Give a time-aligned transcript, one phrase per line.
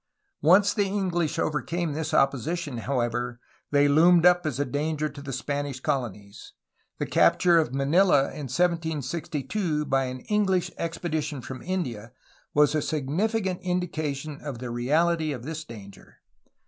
[0.41, 5.21] Once the Enghsh overcame this opposition, how ever, they loomed up as a danger to
[5.21, 6.53] the Spanish colonies.
[6.97, 12.13] The capture of Manila in 1762 by an English expedition from India
[12.55, 16.17] was a significant indication of the reaUty of this danger.